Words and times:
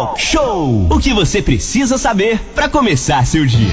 Talk 0.00 0.18
Show. 0.18 0.86
O 0.90 0.98
que 0.98 1.12
você 1.12 1.42
precisa 1.42 1.98
saber 1.98 2.40
para 2.54 2.70
começar 2.70 3.26
seu 3.26 3.44
dia. 3.44 3.68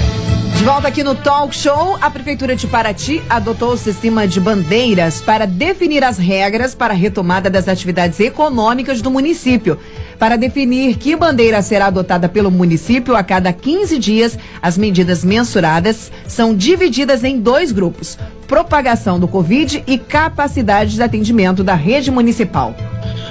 De 0.57 0.63
volta 0.65 0.89
aqui 0.89 1.01
no 1.01 1.15
Talk 1.15 1.55
Show, 1.55 1.97
a 2.01 2.09
Prefeitura 2.09 2.53
de 2.53 2.67
Paraty 2.67 3.21
adotou 3.29 3.71
o 3.71 3.78
sistema 3.78 4.28
de 4.28 4.42
bandeiras 4.42 5.21
para 5.21 5.48
definir 5.48 6.04
as 6.04 6.18
regras 6.18 6.76
para 6.76 6.94
a 6.94 6.98
retomada 6.98 7.50
das 7.50 7.70
atividades 7.70 8.20
econômicas 8.20 9.02
do 9.02 9.10
município. 9.10 9.79
Para 10.20 10.36
definir 10.36 10.98
que 10.98 11.16
bandeira 11.16 11.61
será 11.61 11.86
adotada 11.86 12.28
pelo 12.28 12.52
município 12.52 13.16
a 13.16 13.23
cada 13.23 13.54
15 13.54 13.98
dias, 13.98 14.38
as 14.62 14.78
medidas 14.78 15.23
mensuradas 15.23 16.12
são 16.28 16.54
divididas 16.54 17.23
em 17.23 17.39
dois 17.39 17.71
grupos: 17.71 18.18
propagação 18.50 19.18
do 19.18 19.30
Covid 19.30 19.82
e 19.88 19.98
capacidade 19.98 20.96
de 20.96 21.02
atendimento 21.02 21.64
da 21.64 21.73
rede 21.73 22.12
municipal. 22.12 22.75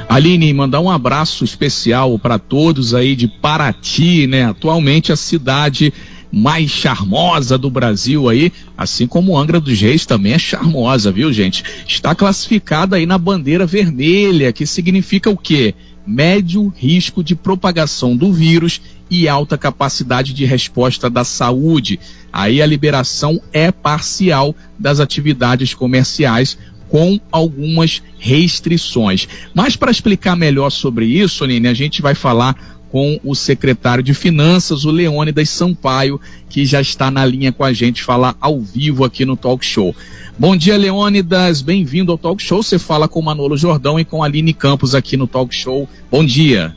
Aline, 0.09 0.55
mandar 0.55 0.81
um 0.81 0.91
abraço 0.91 1.45
especial 1.45 2.19
para 2.19 2.39
todos 2.39 2.95
aí 2.95 3.17
de 3.17 3.27
Paraty, 3.27 4.27
né? 4.27 4.45
Atualmente 4.45 5.13
a 5.13 5.17
cidade 5.17 5.93
mais 6.33 6.71
charmosa 6.71 7.59
do 7.59 7.69
Brasil 7.69 8.29
aí, 8.29 8.53
assim 8.77 9.07
como 9.07 9.37
Angra 9.37 9.61
dos 9.61 9.81
Reis 9.81 10.07
também 10.07 10.33
é 10.33 10.39
charmosa, 10.39 11.11
viu, 11.11 11.33
gente? 11.33 11.65
Está 11.89 12.15
classificada 12.15 12.97
aí 12.97 13.07
na 13.07 13.19
bandeira 13.19 13.67
vermelha, 13.67 14.53
que 14.53 14.65
significa 14.65 15.29
o 15.29 15.37
quê? 15.37 15.75
Médio 16.07 16.73
risco 16.77 17.23
de 17.23 17.35
propagação 17.35 18.17
do 18.17 18.33
vírus 18.33 18.81
e 19.11 19.29
alta 19.29 19.59
capacidade 19.59 20.33
de 20.33 20.45
resposta 20.45 21.11
da 21.11 21.25
saúde. 21.25 21.99
Aí 22.33 22.63
a 22.63 22.67
liberação 22.67 23.41
é 23.53 23.73
parcial 23.73 24.55
das 24.79 25.01
atividades 25.01 25.75
comerciais 25.75 26.57
com 26.97 27.21
algumas 27.31 28.03
restrições. 28.19 29.29
Mas 29.53 29.77
para 29.77 29.91
explicar 29.91 30.35
melhor 30.35 30.71
sobre 30.71 31.05
isso, 31.05 31.45
Nini, 31.45 31.69
a 31.69 31.75
gente 31.75 32.01
vai 32.01 32.15
falar 32.15 32.57
com 32.91 33.21
o 33.23 33.35
secretário 33.35 34.03
de 34.03 34.15
Finanças, 34.15 34.87
o 34.87 34.91
Leônidas 34.91 35.51
Sampaio, 35.51 36.19
que 36.49 36.65
já 36.65 36.81
está 36.81 37.11
na 37.11 37.27
linha 37.27 37.53
com 37.53 37.63
a 37.63 37.71
gente, 37.71 38.03
falar 38.03 38.35
ao 38.41 38.59
vivo 38.59 39.05
aqui 39.05 39.27
no 39.27 39.37
Talk 39.37 39.63
Show. 39.63 39.95
Bom 40.39 40.57
dia, 40.57 40.79
Leônidas, 40.79 41.61
bem-vindo 41.61 42.13
ao 42.13 42.17
Talk 42.17 42.43
Show. 42.43 42.63
Você 42.63 42.79
fala 42.79 43.07
com 43.07 43.21
Manolo 43.21 43.59
Jordão 43.59 44.01
e 44.01 44.05
com 44.05 44.23
Aline 44.23 44.55
Campos 44.55 44.95
aqui 44.95 45.19
no 45.19 45.27
Talk 45.27 45.55
Show. 45.55 45.87
Bom 46.11 46.25
dia. 46.25 46.75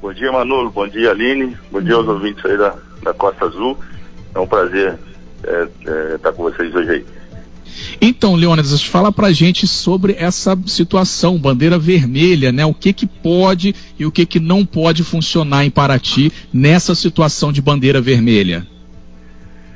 Bom 0.00 0.12
dia, 0.12 0.30
Manolo. 0.30 0.70
Bom 0.70 0.86
dia, 0.86 1.10
Aline. 1.10 1.56
Bom 1.68 1.82
dia 1.82 1.96
aos 1.96 2.06
ouvintes 2.06 2.44
aí 2.46 2.56
da, 2.56 2.76
da 3.02 3.12
Costa 3.12 3.46
Azul. 3.46 3.76
É 4.36 4.38
um 4.38 4.46
prazer 4.46 4.96
é, 5.42 5.68
é, 5.84 6.14
estar 6.14 6.30
com 6.30 6.44
vocês 6.44 6.72
hoje 6.72 6.90
aí. 6.90 7.21
Então, 8.00 8.34
Leônidas, 8.34 8.82
fala 8.82 9.12
pra 9.12 9.32
gente 9.32 9.66
sobre 9.66 10.14
essa 10.18 10.58
situação, 10.66 11.38
bandeira 11.38 11.78
vermelha, 11.78 12.52
né? 12.52 12.64
O 12.64 12.74
que 12.74 12.92
que 12.92 13.06
pode 13.06 13.74
e 13.98 14.06
o 14.06 14.12
que 14.12 14.26
que 14.26 14.40
não 14.40 14.64
pode 14.64 15.04
funcionar 15.04 15.64
em 15.64 15.70
Paraty 15.70 16.32
nessa 16.52 16.94
situação 16.94 17.52
de 17.52 17.62
bandeira 17.62 18.00
vermelha? 18.00 18.66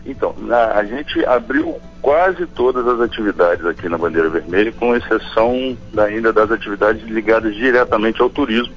Então, 0.04 0.34
na, 0.38 0.72
a 0.72 0.84
gente 0.84 1.24
abriu 1.24 1.76
quase 2.00 2.46
todas 2.46 2.86
as 2.86 3.00
atividades 3.00 3.66
aqui 3.66 3.88
na 3.88 3.98
bandeira 3.98 4.28
vermelha, 4.28 4.72
com 4.72 4.94
exceção 4.94 5.76
ainda 5.98 6.32
das 6.32 6.50
atividades 6.52 7.02
ligadas 7.08 7.54
diretamente 7.56 8.22
ao 8.22 8.30
turismo, 8.30 8.72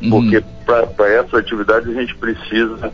uhum. 0.00 0.10
porque 0.10 0.44
para 0.64 1.08
essas 1.08 1.34
atividades 1.34 1.88
a 1.88 2.00
gente 2.00 2.14
precisa 2.14 2.74
estar 2.76 2.92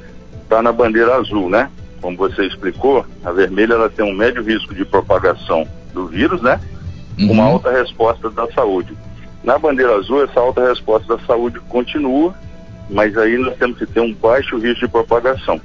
tá 0.56 0.62
na 0.62 0.72
bandeira 0.72 1.16
azul, 1.16 1.50
né? 1.50 1.70
Como 2.00 2.16
você 2.16 2.46
explicou, 2.46 3.04
a 3.24 3.32
vermelha 3.32 3.74
ela 3.74 3.90
tem 3.90 4.04
um 4.04 4.14
médio 4.14 4.42
risco 4.42 4.74
de 4.74 4.84
propagação 4.84 5.66
do 5.92 6.06
vírus, 6.06 6.40
né? 6.42 6.60
Uhum. 7.18 7.32
Uma 7.32 7.44
alta 7.44 7.70
resposta 7.70 8.30
da 8.30 8.46
saúde. 8.52 8.96
Na 9.42 9.58
bandeira 9.58 9.96
azul, 9.96 10.24
essa 10.24 10.40
alta 10.40 10.68
resposta 10.68 11.16
da 11.16 11.24
saúde 11.24 11.60
continua, 11.68 12.34
mas 12.90 13.16
aí 13.16 13.36
nós 13.36 13.56
temos 13.56 13.78
que 13.78 13.86
ter 13.86 14.00
um 14.00 14.14
baixo 14.14 14.58
risco 14.58 14.80
de 14.86 14.88
propagação. 14.88 15.60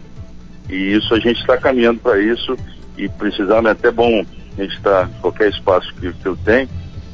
E 0.69 0.93
isso 0.93 1.13
a 1.13 1.19
gente 1.19 1.39
está 1.39 1.57
caminhando 1.57 1.99
para 1.99 2.19
isso 2.19 2.57
e 2.97 3.07
precisamos, 3.09 3.65
é 3.65 3.71
até 3.71 3.91
bom 3.91 4.23
a 4.57 4.61
gente 4.61 4.75
estar, 4.75 5.07
tá, 5.07 5.09
qualquer 5.21 5.49
espaço 5.49 5.93
que, 5.95 6.13
que 6.13 6.25
eu 6.25 6.37
tenho, 6.37 6.69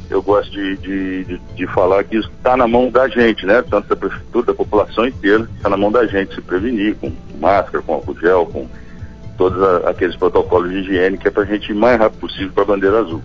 eu 0.10 0.22
gosto 0.22 0.52
de, 0.52 0.78
de, 0.78 1.24
de, 1.24 1.42
de 1.56 1.68
falar 1.68 2.04
que 2.04 2.18
isso 2.18 2.30
está 2.38 2.58
na 2.58 2.68
mão 2.68 2.90
da 2.90 3.08
gente, 3.08 3.46
né? 3.46 3.62
Tanto 3.62 3.88
da 3.88 3.96
prefeitura, 3.96 4.48
da 4.48 4.54
população 4.54 5.06
inteira, 5.06 5.48
está 5.56 5.70
na 5.70 5.78
mão 5.78 5.92
da 5.92 6.06
gente 6.08 6.34
se 6.34 6.42
prevenir 6.42 6.96
com 6.96 7.12
máscara, 7.40 7.84
com 7.84 7.94
álcool 7.94 8.20
gel, 8.20 8.46
com 8.48 8.68
todos 9.40 9.64
a, 9.64 9.90
aqueles 9.90 10.18
protocolos 10.18 10.70
de 10.70 10.80
higiene 10.80 11.18
que 11.18 11.30
é 11.30 11.32
para 11.32 11.44
a 11.44 11.46
gente 11.46 11.72
ir 11.72 11.76
mais 11.76 11.98
rápido 11.98 12.20
possível 12.20 12.52
para 12.54 12.64
a 12.64 12.68
bandeira 12.68 13.00
azul. 13.00 13.24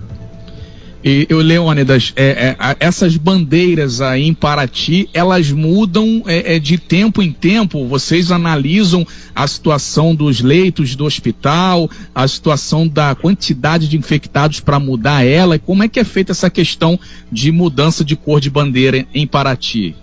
E, 1.04 1.26
eu, 1.28 1.38
Leônidas, 1.38 2.14
é, 2.16 2.56
é, 2.58 2.76
essas 2.80 3.14
bandeiras 3.18 4.00
aí 4.00 4.22
em 4.22 4.32
Paraty, 4.32 5.10
elas 5.12 5.50
mudam 5.50 6.22
é, 6.26 6.54
é, 6.54 6.58
de 6.58 6.78
tempo 6.78 7.20
em 7.20 7.30
tempo? 7.30 7.86
Vocês 7.86 8.32
analisam 8.32 9.04
a 9.34 9.46
situação 9.46 10.14
dos 10.14 10.40
leitos 10.40 10.96
do 10.96 11.04
hospital, 11.04 11.90
a 12.14 12.26
situação 12.26 12.88
da 12.88 13.14
quantidade 13.14 13.86
de 13.86 13.98
infectados 13.98 14.60
para 14.60 14.78
mudar 14.78 15.26
ela? 15.26 15.56
E 15.56 15.58
como 15.58 15.82
é 15.82 15.88
que 15.88 16.00
é 16.00 16.04
feita 16.04 16.32
essa 16.32 16.48
questão 16.48 16.98
de 17.30 17.52
mudança 17.52 18.02
de 18.02 18.16
cor 18.16 18.40
de 18.40 18.48
bandeira 18.48 19.04
em 19.12 19.26
Paraty? 19.26 19.94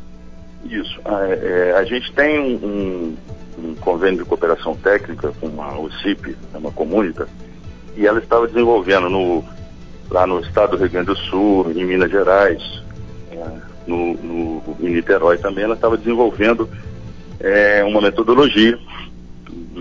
Isso. 0.69 0.99
A, 1.03 1.25
é, 1.29 1.73
a 1.79 1.83
gente 1.83 2.11
tem 2.11 2.39
um, 2.39 3.15
um 3.57 3.75
convênio 3.75 4.19
de 4.19 4.25
cooperação 4.25 4.75
técnica 4.75 5.33
com 5.39 5.61
a 5.61 5.77
OCIP, 5.77 6.35
é 6.53 6.57
uma 6.57 6.71
comunidade, 6.71 7.29
e 7.95 8.05
ela 8.05 8.19
estava 8.19 8.47
desenvolvendo 8.47 9.09
no, 9.09 9.43
lá 10.09 10.25
no 10.25 10.39
estado 10.39 10.71
do 10.71 10.77
Rio 10.77 10.89
Grande 10.89 11.07
do 11.07 11.17
Sul, 11.17 11.71
em 11.71 11.85
Minas 11.85 12.11
Gerais, 12.11 12.83
é, 13.31 13.43
no, 13.87 14.13
no, 14.15 14.77
em 14.79 14.89
Niterói 14.89 15.37
também, 15.37 15.63
ela 15.63 15.75
estava 15.75 15.97
desenvolvendo 15.97 16.69
é, 17.39 17.83
uma 17.83 18.01
metodologia 18.01 18.77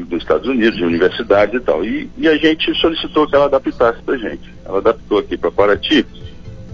dos 0.09 0.22
Estados 0.22 0.48
Unidos, 0.48 0.76
de 0.76 0.84
universidades 0.84 1.54
e 1.54 1.60
tal. 1.60 1.84
E, 1.84 2.10
e, 2.16 2.28
a 2.28 2.36
gente 2.36 2.75
solicitou 2.75 3.26
que 3.26 3.34
ela 3.34 3.47
adaptasse 3.47 4.03
para 4.03 4.16
gente. 4.16 4.53
Ela 4.64 4.78
adaptou 4.78 5.19
aqui 5.19 5.36
para 5.36 5.50
Paraty 5.50 6.06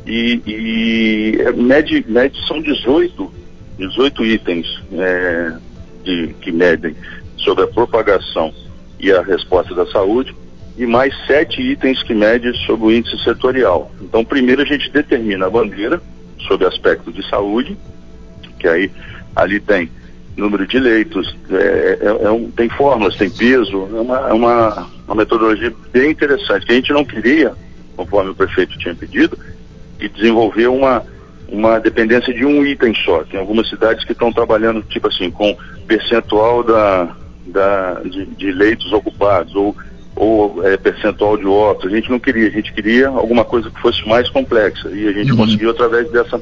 e, 0.06 0.40
e 0.46 1.40
é, 1.40 1.52
mede, 1.52 2.04
mede, 2.08 2.46
são 2.46 2.60
18, 2.60 3.32
18 3.78 4.24
itens 4.24 4.82
é, 4.92 5.52
de, 6.06 6.34
que 6.40 6.52
medem 6.52 6.94
sobre 7.36 7.64
a 7.64 7.66
propagação 7.66 8.54
e 8.98 9.12
a 9.12 9.20
resposta 9.20 9.74
da 9.74 9.84
saúde, 9.86 10.34
e 10.78 10.86
mais 10.86 11.12
sete 11.26 11.60
itens 11.60 12.02
que 12.02 12.14
medem 12.14 12.54
sobre 12.66 12.86
o 12.86 12.92
índice 12.92 13.22
setorial. 13.24 13.90
Então, 14.00 14.24
primeiro 14.24 14.62
a 14.62 14.64
gente 14.64 14.90
determina 14.90 15.46
a 15.46 15.50
bandeira 15.50 16.00
sobre 16.46 16.66
aspecto 16.66 17.12
de 17.12 17.28
saúde, 17.28 17.76
que 18.58 18.68
aí 18.68 18.90
ali 19.34 19.60
tem 19.60 19.90
número 20.36 20.66
de 20.66 20.78
leitos, 20.78 21.34
é, 21.50 21.98
é, 22.00 22.26
é 22.26 22.30
um, 22.30 22.50
tem 22.50 22.68
fórmulas, 22.68 23.16
tem 23.16 23.30
peso, 23.30 23.88
é 23.94 24.00
uma, 24.00 24.28
é 24.28 24.32
uma, 24.32 24.86
uma 25.06 25.14
metodologia 25.14 25.72
bem 25.92 26.10
interessante, 26.10 26.66
que 26.66 26.72
a 26.72 26.76
gente 26.76 26.92
não 26.92 27.04
queria, 27.04 27.54
conforme 27.96 28.30
o 28.30 28.34
prefeito 28.34 28.78
tinha 28.78 28.94
pedido, 28.94 29.38
e 29.98 30.08
desenvolver 30.10 30.66
uma, 30.66 31.02
uma 31.48 31.78
dependência 31.78 32.32
de 32.32 32.44
um 32.44 32.64
item 32.64 32.94
só. 32.94 33.22
Tem 33.24 33.38
algumas 33.38 33.68
cidades 33.68 34.04
que 34.04 34.12
estão 34.12 34.32
trabalhando, 34.32 34.82
tipo 34.82 35.08
assim, 35.08 35.30
com 35.30 35.56
percentual 35.86 36.62
da, 36.62 37.16
da, 37.46 38.00
de, 38.04 38.26
de 38.26 38.52
leitos 38.52 38.92
ocupados 38.92 39.54
ou, 39.54 39.76
ou 40.14 40.66
é, 40.66 40.76
percentual 40.76 41.36
de 41.36 41.46
óbitos. 41.46 41.92
A 41.92 41.96
gente 41.96 42.10
não 42.10 42.18
queria, 42.18 42.48
a 42.48 42.50
gente 42.50 42.72
queria 42.72 43.08
alguma 43.08 43.44
coisa 43.44 43.70
que 43.70 43.80
fosse 43.80 44.06
mais 44.08 44.28
complexa 44.28 44.88
e 44.90 45.06
a 45.06 45.12
gente 45.12 45.30
uhum. 45.32 45.38
conseguiu 45.38 45.70
através 45.70 46.10
dessa 46.10 46.40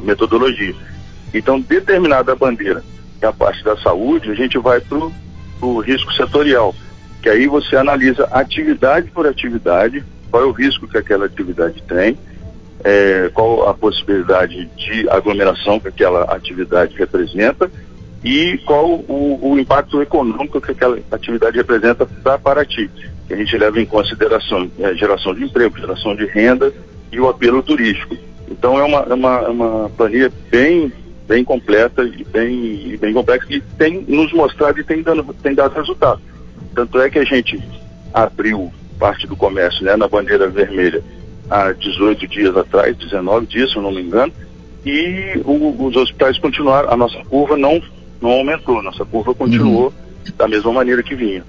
metodologia. 0.00 0.74
Então, 1.34 1.60
determinada 1.60 2.32
a 2.32 2.36
bandeira, 2.36 2.82
que 3.18 3.24
é 3.24 3.28
a 3.28 3.32
parte 3.32 3.62
da 3.64 3.76
saúde, 3.78 4.30
a 4.30 4.34
gente 4.34 4.56
vai 4.58 4.80
para 4.80 4.98
o 5.60 5.80
risco 5.80 6.12
setorial, 6.14 6.74
que 7.20 7.28
aí 7.28 7.46
você 7.46 7.76
analisa 7.76 8.24
atividade 8.30 9.10
por 9.10 9.26
atividade, 9.26 10.04
qual 10.30 10.44
é 10.44 10.46
o 10.46 10.52
risco 10.52 10.86
que 10.86 10.96
aquela 10.96 11.26
atividade 11.26 11.82
tem, 11.82 12.16
é, 12.84 13.30
qual 13.34 13.68
a 13.68 13.74
possibilidade 13.74 14.66
de 14.76 15.08
aglomeração 15.08 15.80
que 15.80 15.88
aquela 15.88 16.22
atividade 16.24 16.96
representa 16.96 17.70
e 18.24 18.58
qual 18.66 18.90
o, 18.90 19.38
o 19.42 19.58
impacto 19.58 20.02
econômico 20.02 20.60
que 20.60 20.72
aquela 20.72 20.98
atividade 21.10 21.56
representa 21.56 22.06
para 22.06 22.38
Paraty. 22.38 22.90
Que 23.26 23.34
a 23.34 23.36
gente 23.36 23.56
leva 23.58 23.80
em 23.80 23.86
consideração 23.86 24.70
a 24.80 24.88
é, 24.88 24.94
geração 24.94 25.34
de 25.34 25.44
emprego, 25.44 25.78
geração 25.78 26.16
de 26.16 26.24
renda 26.26 26.72
e 27.12 27.20
o 27.20 27.28
apelo 27.28 27.62
turístico. 27.62 28.16
Então 28.50 28.78
é 28.78 28.82
uma, 28.82 29.00
é 29.00 29.14
uma, 29.14 29.38
é 29.40 29.48
uma 29.48 29.90
planilha 29.90 30.32
bem, 30.50 30.92
bem 31.26 31.44
completa 31.44 32.02
e 32.02 32.24
bem, 32.24 32.96
bem 32.96 33.12
complexa 33.12 33.46
e 33.50 33.60
tem 33.60 34.04
nos 34.08 34.32
mostrado 34.32 34.80
e 34.80 34.84
tem, 34.84 35.02
dando, 35.02 35.22
tem 35.34 35.54
dado 35.54 35.74
resultado. 35.74 36.20
Tanto 36.74 37.00
é 37.00 37.10
que 37.10 37.18
a 37.18 37.24
gente 37.24 37.62
abriu 38.14 38.72
parte 38.98 39.26
do 39.26 39.36
comércio 39.36 39.84
né, 39.84 39.94
na 39.94 40.08
bandeira 40.08 40.48
vermelha 40.48 41.02
há 41.50 41.72
18 41.72 42.26
dias 42.26 42.56
atrás, 42.56 42.96
19 42.96 43.46
dias, 43.46 43.70
se 43.70 43.76
eu 43.76 43.82
não 43.82 43.92
me 43.92 44.02
engano, 44.02 44.32
e 44.84 45.40
o, 45.44 45.86
os 45.86 45.96
hospitais 45.96 46.38
continuaram, 46.38 46.90
a 46.90 46.96
nossa 46.96 47.22
curva 47.24 47.56
não, 47.56 47.80
não 48.20 48.30
aumentou, 48.30 48.82
nossa 48.82 49.04
curva 49.04 49.34
continuou 49.34 49.86
uhum. 49.86 50.32
da 50.36 50.48
mesma 50.48 50.72
maneira 50.72 51.02
que 51.02 51.14
vinha. 51.14 51.44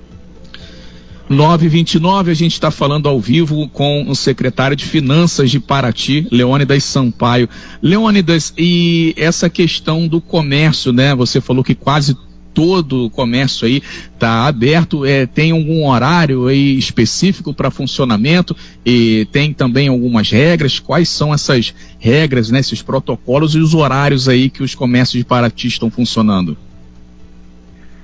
929, 1.30 2.31
a 2.31 2.34
gente 2.34 2.54
está 2.54 2.72
falando 2.72 3.07
ao 3.07 3.19
vivo 3.19 3.69
com 3.69 4.10
o 4.10 4.16
secretário 4.16 4.75
de 4.75 4.84
Finanças 4.84 5.51
de 5.51 5.60
Paraty, 5.60 6.28
Leônidas 6.31 6.84
Sampaio. 6.84 7.48
Leônidas, 7.84 8.52
e 8.57 9.13
essa 9.16 9.48
questão 9.48 10.07
do 10.07 10.19
comércio, 10.19 10.92
né? 10.92 11.13
Você 11.13 11.40
falou 11.40 11.63
que 11.63 11.75
quase 11.75 12.18
todo 12.54 13.06
o 13.06 13.10
comércio 13.10 13.68
aí 13.68 13.81
está 14.13 14.48
aberto, 14.48 15.06
é, 15.06 15.25
tem 15.25 15.51
algum 15.51 15.88
horário 15.88 16.48
aí 16.48 16.78
específico 16.78 17.54
para 17.54 17.72
funcionamento 17.72 18.56
e 18.86 19.28
tem 19.31 19.54
também 19.54 19.88
algumas 19.88 20.30
regras. 20.30 20.80
Quais 20.80 21.10
são 21.10 21.34
essas 21.34 21.74
regras, 22.00 22.50
né, 22.50 22.60
esses 22.60 22.81
protocolos 22.81 23.56
e 23.56 23.60
os 23.60 23.74
horários 23.74 24.28
aí 24.28 24.50
que 24.50 24.63
os 24.63 24.75
comércios 24.75 25.19
de 25.19 25.25
Paraty 25.25 25.68
estão 25.68 25.90
funcionando? 25.90 26.57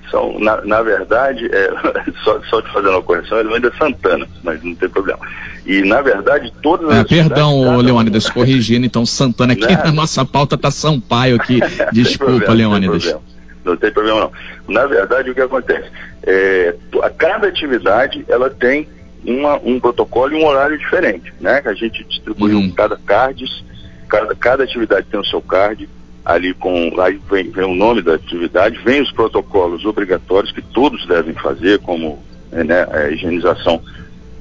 São, 0.10 0.40
na, 0.40 0.62
na 0.62 0.82
verdade, 0.82 1.50
é, 1.52 1.74
só, 2.24 2.40
só 2.50 2.62
te 2.62 2.72
fazendo 2.72 2.92
uma 2.92 3.02
correção, 3.02 3.40
ele 3.40 3.54
ainda 3.54 3.68
é 3.68 3.78
Santana, 3.78 4.28
mas 4.44 4.64
não 4.64 4.76
tem 4.76 4.88
problema. 4.88 5.20
E, 5.66 5.82
na 5.82 6.02
verdade, 6.02 6.54
todas 6.62 6.88
as. 6.90 6.98
É, 7.00 7.04
perdão, 7.04 7.78
Leônidas, 7.82 8.30
corrigindo, 8.30 8.86
então, 8.86 9.06
Santana, 9.06 9.54
aqui 9.54 9.74
na 9.84 9.92
nossa 9.92 10.24
pauta 10.24 10.56
está 10.56 10.70
Sampaio 10.70 11.36
aqui. 11.36 11.60
Desculpa, 11.92 12.46
problema, 12.46 12.78
Leônidas 12.78 13.16
não 13.66 13.76
tem 13.76 13.92
problema 13.92 14.22
não. 14.22 14.32
Na 14.74 14.86
verdade, 14.86 15.30
o 15.30 15.36
que 15.36 15.42
acontece? 15.42 15.90
É, 16.24 16.76
a 17.02 17.10
cada 17.10 17.48
atividade 17.48 18.24
ela 18.28 18.50
tem 18.50 18.88
uma, 19.26 19.56
um 19.58 19.80
protocolo 19.80 20.34
e 20.34 20.42
um 20.42 20.46
horário 20.46 20.78
diferente, 20.78 21.34
né? 21.40 21.62
Que 21.62 21.70
a 21.70 21.74
gente 21.74 22.04
distribuiu 22.04 22.58
uhum. 22.58 22.72
cada 22.72 22.96
cards, 22.98 23.64
cada, 24.08 24.36
cada 24.36 24.64
atividade 24.64 25.08
tem 25.10 25.20
o 25.20 25.26
seu 25.26 25.42
card, 25.42 25.90
ali 26.24 26.54
com, 26.54 26.92
aí 27.00 27.20
vem, 27.30 27.50
vem 27.50 27.66
o 27.66 27.76
nome 27.76 28.02
da 28.02 28.16
atividade, 28.16 28.80
vem 28.84 29.02
os 29.02 29.12
protocolos 29.12 29.86
obrigatórios 29.86 30.52
que 30.52 30.62
todos 30.62 31.06
devem 31.08 31.34
fazer, 31.34 31.80
como 31.80 32.24
né, 32.52 32.88
a 32.92 33.10
higienização 33.10 33.82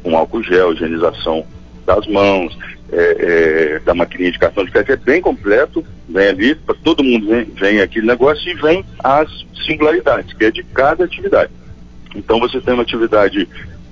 com 0.02 0.16
álcool 0.16 0.42
gel, 0.42 0.72
higienização 0.72 1.46
das 1.84 2.06
mãos, 2.06 2.56
é, 2.92 3.76
é, 3.76 3.78
da 3.80 3.94
maquininha 3.94 4.32
de 4.32 4.38
cartão 4.38 4.64
de 4.64 4.70
crédito 4.70 4.92
é 4.92 4.96
bem 4.96 5.20
completo, 5.20 5.84
vem 6.08 6.28
ali, 6.28 6.54
para 6.54 6.74
todo 6.76 7.02
mundo 7.02 7.28
vem, 7.28 7.44
vem 7.44 7.80
aquele 7.80 8.06
negócio 8.06 8.48
e 8.50 8.54
vem 8.54 8.84
as 9.02 9.28
singularidades, 9.66 10.32
que 10.32 10.44
é 10.44 10.50
de 10.50 10.62
cada 10.62 11.04
atividade. 11.04 11.50
Então 12.14 12.38
você 12.38 12.60
tem 12.60 12.74
uma 12.74 12.82
atividade, 12.82 13.48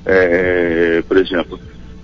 é, 0.06 1.03
por 1.06 1.17
exemplo, 1.17 1.59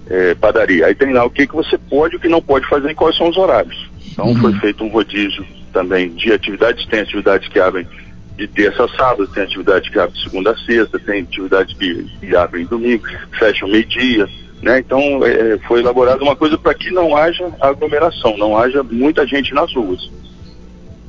é, 0.09 0.35
padaria, 0.35 0.87
aí 0.87 0.95
tem 0.95 1.13
lá 1.13 1.25
o 1.25 1.31
que, 1.31 1.47
que 1.47 1.55
você 1.55 1.77
pode 1.77 2.15
e 2.15 2.17
o 2.17 2.21
que 2.21 2.29
não 2.29 2.43
pode 2.43 2.67
fazer 2.69 2.91
e 2.91 2.95
quais 2.95 3.17
são 3.17 3.29
os 3.29 3.37
horários. 3.37 3.89
Então 4.11 4.27
uhum. 4.27 4.37
foi 4.37 4.55
feito 4.55 4.83
um 4.83 4.89
rodízio 4.89 5.45
também 5.73 6.11
de 6.15 6.33
atividades, 6.33 6.87
tem 6.87 7.01
atividades 7.01 7.49
que 7.49 7.61
abrem 7.61 7.87
de 8.37 8.47
terça 8.47 8.85
a 8.85 8.89
sábado, 8.89 9.27
tem 9.29 9.43
atividades 9.43 9.91
que 9.91 9.99
abrem 9.99 10.17
de 10.17 10.23
segunda 10.23 10.53
a 10.53 10.57
sexta, 10.59 10.99
tem 10.99 11.23
atividades 11.23 11.77
que, 11.77 12.05
que 12.21 12.37
abrem 12.37 12.65
domingo, 12.65 13.05
fecham 13.39 13.69
meio-dia. 13.69 14.29
Né? 14.63 14.81
Então, 14.81 15.25
é, 15.25 15.59
foi 15.67 15.81
elaborada 15.81 16.23
uma 16.23 16.35
coisa 16.35 16.59
para 16.59 16.75
que 16.75 16.91
não 16.91 17.17
haja 17.17 17.49
aglomeração, 17.61 18.37
não 18.37 18.57
haja 18.57 18.83
muita 18.83 19.27
gente 19.27 19.55
nas 19.55 19.73
ruas. 19.73 20.11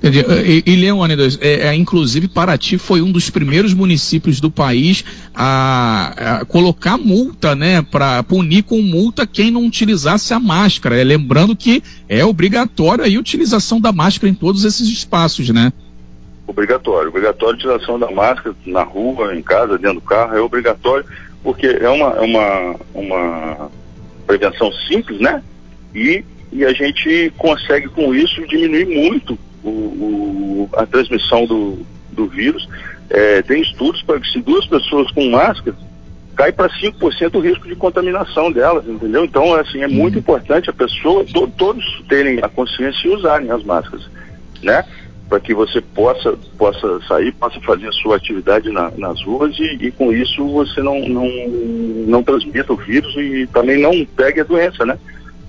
E, 0.01 0.63
e 0.65 0.75
Leônidas, 0.77 1.37
é, 1.41 1.67
é, 1.67 1.75
inclusive 1.75 2.29
Paraty 2.29 2.77
foi 2.77 3.01
um 3.01 3.11
dos 3.11 3.29
primeiros 3.29 3.73
municípios 3.73 4.39
do 4.39 4.49
país 4.49 5.03
a, 5.35 6.39
a 6.39 6.45
colocar 6.45 6.97
multa, 6.97 7.53
né, 7.53 7.81
para 7.81 8.23
punir 8.23 8.63
com 8.63 8.81
multa 8.81 9.27
quem 9.27 9.51
não 9.51 9.65
utilizasse 9.65 10.33
a 10.33 10.39
máscara. 10.39 10.97
É, 10.97 11.03
lembrando 11.03 11.53
que 11.55 11.83
é 12.07 12.23
obrigatória 12.23 13.03
a 13.03 13.19
utilização 13.19 13.81
da 13.81 13.91
máscara 13.91 14.29
em 14.29 14.33
todos 14.33 14.63
esses 14.63 14.87
espaços, 14.87 15.49
né? 15.49 15.73
Obrigatório, 16.47 17.09
obrigatório 17.09 17.55
a 17.55 17.57
utilização 17.57 17.99
da 17.99 18.09
máscara 18.09 18.55
na 18.65 18.83
rua, 18.83 19.35
em 19.35 19.41
casa, 19.41 19.77
dentro 19.77 19.95
do 19.95 20.01
carro, 20.01 20.35
é 20.35 20.41
obrigatório 20.41 21.05
porque 21.43 21.67
é 21.67 21.89
uma, 21.89 22.11
é 22.13 22.21
uma, 22.21 22.75
uma 22.93 23.71
prevenção 24.27 24.71
simples, 24.87 25.19
né? 25.19 25.41
E, 25.93 26.23
e 26.51 26.65
a 26.65 26.73
gente 26.73 27.31
consegue 27.37 27.87
com 27.89 28.13
isso 28.13 28.45
diminuir 28.47 28.85
muito 28.85 29.37
o, 29.63 29.69
o, 29.69 30.69
a 30.73 30.85
transmissão 30.85 31.45
do, 31.45 31.79
do 32.11 32.27
vírus. 32.27 32.67
É, 33.09 33.41
tem 33.41 33.61
estudos 33.61 34.01
para 34.03 34.19
que 34.19 34.27
se 34.29 34.39
duas 34.41 34.65
pessoas 34.67 35.09
com 35.11 35.29
máscara 35.29 35.75
cai 36.35 36.53
para 36.53 36.69
5% 36.69 37.35
o 37.35 37.39
risco 37.41 37.67
de 37.67 37.75
contaminação 37.75 38.49
delas, 38.49 38.87
entendeu? 38.87 39.25
Então, 39.25 39.53
assim, 39.55 39.83
é 39.83 39.87
muito 39.89 40.13
uhum. 40.13 40.19
importante 40.19 40.69
a 40.69 40.73
pessoa, 40.73 41.25
to, 41.25 41.51
todos 41.57 41.83
terem 42.07 42.39
a 42.41 42.47
consciência 42.47 43.09
e 43.09 43.11
usarem 43.11 43.51
as 43.51 43.61
máscaras, 43.63 44.09
né? 44.63 44.85
Para 45.29 45.39
que 45.39 45.53
você 45.53 45.79
possa, 45.79 46.35
possa 46.57 46.99
sair, 47.07 47.31
possa 47.33 47.59
fazer 47.61 47.87
a 47.87 47.91
sua 47.91 48.15
atividade 48.15 48.69
na, 48.71 48.91
nas 48.97 49.23
ruas 49.23 49.57
e, 49.59 49.77
e, 49.79 49.91
com 49.91 50.11
isso 50.11 50.45
você 50.47 50.81
não, 50.81 50.99
não, 51.07 51.29
não 52.07 52.23
transmita 52.23 52.73
o 52.73 52.77
vírus 52.77 53.15
e 53.15 53.47
também 53.53 53.79
não 53.79 54.05
pegue 54.17 54.41
a 54.41 54.43
doença, 54.43 54.85
né? 54.85 54.97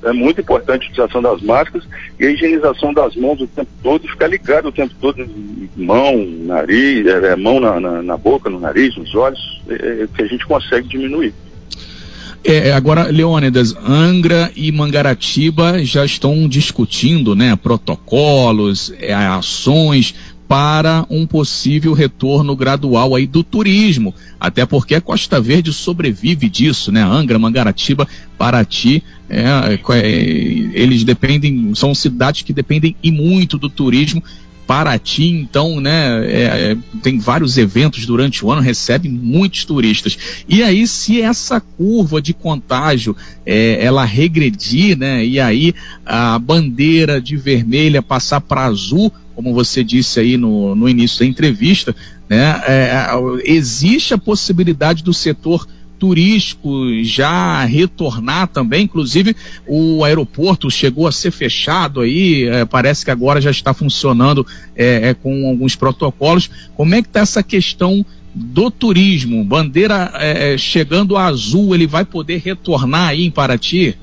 É 0.03 0.13
muito 0.13 0.41
importante 0.41 0.87
a 0.87 0.89
utilização 0.89 1.21
das 1.21 1.43
máscaras 1.43 1.87
e 2.19 2.27
a 2.27 2.31
higienização 2.31 2.93
das 2.93 3.15
mãos 3.17 3.41
o 3.41 3.47
tempo 3.47 3.71
todo, 3.83 4.09
ficar 4.09 4.29
ligado 4.29 4.69
o 4.69 4.73
tempo 4.73 4.95
todo, 5.01 5.27
mão, 5.77 6.27
nariz, 6.41 7.07
é, 7.07 7.33
é 7.33 7.37
mão 7.37 7.59
na, 7.59 7.81
na, 7.81 8.03
na, 8.03 8.17
boca, 8.17 8.49
no 8.49 8.61
nariz, 8.61 8.97
nos 8.97 9.15
olhos, 9.15 9.63
é, 9.69 10.05
é 10.05 10.09
que 10.15 10.23
a 10.23 10.27
gente 10.27 10.47
consegue 10.47 10.89
diminuir. 10.89 11.35
É, 12.43 12.69
é, 12.69 12.73
agora, 12.73 13.11
Leônidas, 13.11 13.75
Angra 13.77 14.51
e 14.57 14.73
Mangaratiba 14.73 15.85
já 15.85 16.05
estão 16.05 16.49
discutindo 16.49 17.37
né, 17.37 17.55
protocolos, 17.55 18.93
é, 18.99 19.15
ações 19.15 20.15
para 20.49 21.07
um 21.09 21.27
possível 21.27 21.93
retorno 21.93 22.57
gradual 22.57 23.15
aí 23.15 23.25
do 23.25 23.45
turismo, 23.45 24.13
até 24.41 24.67
porque 24.67 24.97
a 24.97 25.01
Costa 25.01 25.41
Verde 25.41 25.73
sobrevive 25.73 26.49
disso, 26.49 26.91
né? 26.91 27.05
Angra, 27.05 27.39
Mangaratiba, 27.39 28.09
Paraty, 28.37 29.01
é, 29.29 29.79
é, 29.91 30.09
eles 30.75 31.05
dependem, 31.05 31.73
são 31.77 31.95
cidades 31.95 32.43
que 32.43 32.53
dependem 32.53 32.97
e 33.01 33.13
muito 33.13 33.59
do 33.59 33.69
turismo 33.69 34.25
Paraty, 34.71 35.25
então, 35.25 35.81
né, 35.81 36.25
é, 36.27 36.43
é, 36.43 36.77
tem 37.03 37.19
vários 37.19 37.59
eventos 37.59 38.07
durante 38.07 38.45
o 38.45 38.53
ano, 38.53 38.63
recebe 38.63 39.09
muitos 39.09 39.65
turistas. 39.65 40.17
E 40.49 40.63
aí, 40.63 40.87
se 40.87 41.21
essa 41.21 41.61
curva 41.61 42.23
de 42.23 42.33
contágio 42.33 43.17
é, 43.45 43.85
ela 43.85 44.05
regredir, 44.05 44.97
né, 44.97 45.27
e 45.27 45.41
aí 45.41 45.75
a 46.07 46.39
bandeira 46.39 47.21
de 47.21 47.37
vermelha 47.37 48.01
passar 48.01 48.41
para 48.41 48.65
azul, 48.65 49.13
como 49.35 49.53
você 49.53 49.83
disse 49.83 50.21
aí 50.21 50.37
no, 50.37 50.77
no 50.77 50.89
início 50.89 51.19
da 51.19 51.27
entrevista, 51.27 51.93
né, 52.29 52.63
é, 52.65 53.09
existe 53.45 54.15
a 54.15 54.19
possibilidade 54.19 55.03
do 55.03 55.13
setor 55.13 55.67
turístico 56.01 57.05
já 57.05 57.63
retornar 57.67 58.49
também. 58.49 58.85
Inclusive, 58.85 59.37
o 59.67 60.03
aeroporto 60.03 60.71
chegou 60.71 61.07
a 61.07 61.13
ser 61.13 61.31
fechado 61.31 62.01
aí, 62.01 62.49
é, 62.49 62.65
parece 62.65 63.05
que 63.05 63.11
agora 63.11 63.41
já 63.41 63.51
está 63.51 63.75
funcionando 63.75 64.45
é, 64.75 65.11
é, 65.11 65.15
com 65.15 65.47
alguns 65.47 65.77
protocolos. 65.77 66.51
Como 66.75 66.95
é 66.95 67.03
que 67.03 67.09
está 67.09 67.21
essa 67.21 67.43
questão 67.43 68.05
do 68.35 68.71
turismo? 68.71 69.45
Bandeira 69.45 70.11
é, 70.15 70.55
é, 70.55 70.59
chegando 70.59 71.19
a 71.19 71.27
azul, 71.27 71.75
ele 71.75 71.87
vai 71.87 72.05
poder 72.05 72.41
retornar 72.43 73.11
aí 73.11 73.27
em 73.27 73.31
Paraty? 73.31 73.97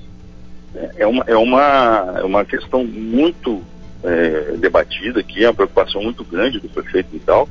É 0.96 1.08
uma, 1.08 1.24
é 1.26 1.36
uma, 1.36 2.14
é 2.20 2.24
uma 2.24 2.46
questão 2.46 2.86
muito 2.86 3.64
debatida 4.62 5.20
aqui, 5.20 5.44
é 5.44 5.50
uma 5.50 5.54
preocupação 5.54 6.02
muito 6.02 6.24
grande 6.24 6.60
do 6.60 6.70
prefeito 6.70 7.10
e 7.14 7.20
tal 7.20 7.50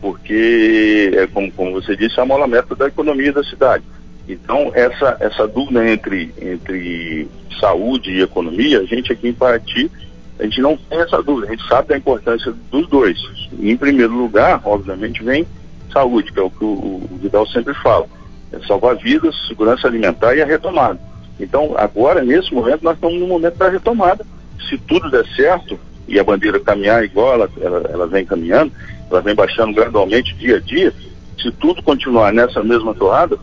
porque, 0.00 1.10
é, 1.14 1.26
como, 1.26 1.50
como 1.52 1.72
você 1.72 1.96
disse, 1.96 2.18
é 2.18 2.22
a 2.22 2.26
mola 2.26 2.46
meta 2.46 2.74
da 2.74 2.88
economia 2.88 3.32
da 3.32 3.42
cidade. 3.44 3.84
Então, 4.28 4.70
essa, 4.74 5.16
essa 5.20 5.48
dúvida 5.48 5.88
entre, 5.88 6.32
entre 6.40 7.28
saúde 7.58 8.10
e 8.10 8.22
economia, 8.22 8.80
a 8.80 8.84
gente 8.84 9.12
aqui 9.12 9.28
em 9.28 9.32
Paraty, 9.32 9.90
a 10.38 10.44
gente 10.44 10.60
não 10.60 10.76
tem 10.76 11.00
essa 11.00 11.22
dúvida, 11.22 11.48
a 11.48 11.50
gente 11.50 11.66
sabe 11.66 11.88
da 11.88 11.96
importância 11.96 12.54
dos 12.70 12.86
dois. 12.88 13.18
em 13.58 13.76
primeiro 13.76 14.12
lugar, 14.12 14.60
obviamente, 14.64 15.22
vem 15.22 15.46
saúde, 15.92 16.32
que 16.32 16.38
é 16.38 16.42
o 16.42 16.50
que 16.50 16.64
o, 16.64 16.68
o 17.10 17.18
Vidal 17.20 17.46
sempre 17.46 17.74
fala. 17.74 18.06
É 18.52 18.58
salvar 18.66 18.96
vidas, 18.96 19.34
segurança 19.48 19.86
alimentar 19.86 20.34
e 20.34 20.42
a 20.42 20.46
retomada. 20.46 21.00
Então, 21.40 21.74
agora, 21.76 22.22
nesse 22.22 22.52
momento, 22.52 22.82
nós 22.82 22.94
estamos 22.94 23.18
no 23.18 23.26
momento 23.26 23.56
da 23.56 23.68
retomada. 23.68 24.24
Se 24.68 24.76
tudo 24.76 25.10
der 25.10 25.26
certo, 25.34 25.78
e 26.08 26.18
a 26.18 26.24
bandeira 26.24 26.58
caminhar 26.58 27.04
igual 27.04 27.34
ela, 27.34 27.50
ela, 27.60 27.90
ela 27.92 28.06
vem 28.06 28.24
caminhando, 28.24 28.72
ela 29.10 29.20
vem 29.20 29.34
baixando 29.34 29.74
gradualmente 29.74 30.34
dia 30.34 30.56
a 30.56 30.60
dia. 30.60 30.92
Se 31.40 31.50
tudo 31.52 31.82
continuar 31.82 32.32
nessa 32.32 32.62
mesma 32.62 32.94
toada, 32.94 33.38